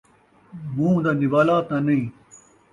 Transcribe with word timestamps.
مون٘ہہ 0.75 1.01
دا 1.03 1.11
نوالہ 1.19 1.57
تاں 1.67 1.81
نئیں 1.85 2.05